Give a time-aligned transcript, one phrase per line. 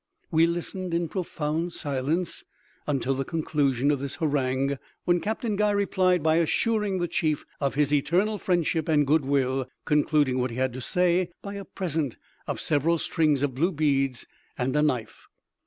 [0.31, 2.43] We listened in profound silence
[2.87, 7.75] until the conclusion of this harangue, when Captain Guy replied by assuring the chief of
[7.75, 12.17] his eternal friendship and goodwill, concluding what he had to say by a present
[12.47, 14.25] of several strings of blue beads
[14.57, 15.27] and a knife.